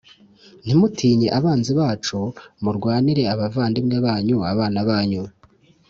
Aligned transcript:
Ntimutinye 0.65 1.27
abanzi 1.37 1.71
bacu 1.79 2.19
murwanire 2.63 3.23
abavandimwe 3.33 3.97
banyu 4.05 4.37
abana 4.51 4.79
banyu 4.89 5.23